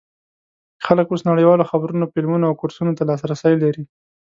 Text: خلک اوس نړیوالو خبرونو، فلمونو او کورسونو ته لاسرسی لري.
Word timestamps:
خلک 0.85 1.07
اوس 1.09 1.21
نړیوالو 1.29 1.69
خبرونو، 1.71 2.09
فلمونو 2.13 2.45
او 2.49 2.57
کورسونو 2.61 2.91
ته 2.97 3.03
لاسرسی 3.09 3.53
لري. 3.63 3.83